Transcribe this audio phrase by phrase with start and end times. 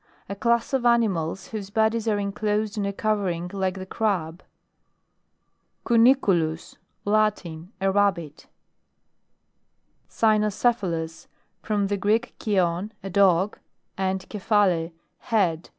[0.27, 4.41] A class of animals whose bodies are inclosed in a covering, like the crab.
[5.85, 6.77] CUNICULUS.
[7.05, 7.71] Latin.
[7.79, 8.47] A nbbit.
[10.09, 11.27] CVNOCEPHALUS.
[11.61, 13.59] From the Greek, kvon, a dog,
[13.95, 15.69] and kephale, head.